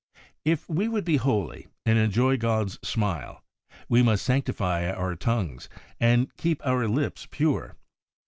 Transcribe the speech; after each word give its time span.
If 0.43 0.67
we 0.67 0.87
would 0.87 1.05
be 1.05 1.17
holy, 1.17 1.67
and 1.85 1.99
enjoy 1.99 2.35
God's 2.37 2.79
smile, 2.81 3.43
we 3.87 4.01
must 4.01 4.25
sanctify 4.25 4.89
our 4.89 5.15
tongues, 5.15 5.69
and 5.99 6.35
keep 6.37 6.65
our 6.65 6.87
lips 6.87 7.27
pure. 7.29 7.75